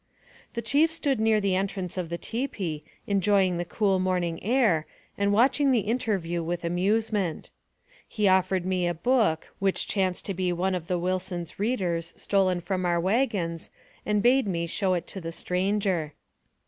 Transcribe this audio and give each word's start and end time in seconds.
The 0.53 0.63
chief 0.63 0.91
stood 0.91 1.19
near 1.19 1.39
the 1.39 1.55
entrance 1.55 1.95
of 1.95 2.09
the 2.09 2.17
tipi, 2.17 2.81
enjoy 3.05 3.45
ing 3.45 3.57
the 3.59 3.63
cool 3.65 3.99
morning 3.99 4.41
air, 4.43 4.87
and 5.15 5.31
watching 5.31 5.69
the 5.71 5.81
interview 5.81 6.41
with 6.41 6.63
amusement. 6.63 7.51
He 8.07 8.27
offered 8.27 8.65
me 8.65 8.87
a 8.87 8.95
book, 8.95 9.49
which 9.59 9.87
chanced 9.87 10.25
to 10.25 10.33
be 10.33 10.51
one 10.53 10.73
of 10.73 10.87
the 10.87 10.97
Willson's 10.97 11.59
readers, 11.59 12.15
stolen 12.17 12.61
from 12.61 12.83
our 12.83 12.99
wagons, 12.99 13.69
and 14.03 14.23
bade 14.23 14.47
me 14.47 14.65
show 14.65 14.95
it 14.95 15.05
to 15.05 15.21
the 15.21 15.31
stranger. 15.31 16.15